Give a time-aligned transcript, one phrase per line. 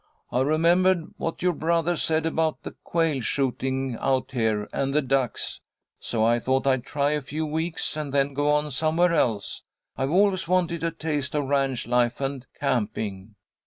[0.31, 5.61] I remembered what your brother said about the quail shooting out here, and the ducks,
[5.99, 9.61] so I thought I'd try it a few weeks, and then go on somewhere else.
[9.95, 13.35] I've always wanted a taste of ranch life and camping."